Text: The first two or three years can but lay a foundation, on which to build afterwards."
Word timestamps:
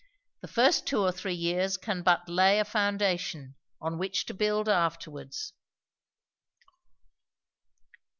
The 0.41 0.47
first 0.47 0.87
two 0.87 0.99
or 0.99 1.11
three 1.11 1.35
years 1.35 1.77
can 1.77 2.01
but 2.01 2.27
lay 2.27 2.57
a 2.59 2.65
foundation, 2.65 3.53
on 3.79 3.99
which 3.99 4.25
to 4.25 4.33
build 4.33 4.67
afterwards." 4.67 5.53